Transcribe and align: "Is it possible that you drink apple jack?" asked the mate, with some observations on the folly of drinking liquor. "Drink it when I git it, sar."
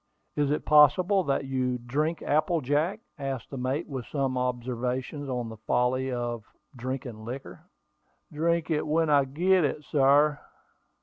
"Is 0.35 0.49
it 0.49 0.65
possible 0.65 1.23
that 1.25 1.45
you 1.45 1.77
drink 1.77 2.23
apple 2.23 2.59
jack?" 2.61 3.01
asked 3.19 3.51
the 3.51 3.57
mate, 3.59 3.87
with 3.87 4.07
some 4.07 4.35
observations 4.35 5.29
on 5.29 5.47
the 5.49 5.57
folly 5.67 6.11
of 6.11 6.43
drinking 6.75 7.23
liquor. 7.23 7.61
"Drink 8.33 8.71
it 8.71 8.87
when 8.87 9.11
I 9.11 9.25
git 9.25 9.63
it, 9.63 9.83
sar." 9.83 10.41